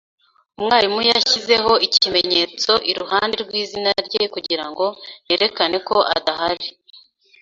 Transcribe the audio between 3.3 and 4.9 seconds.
rwizina rye kugirango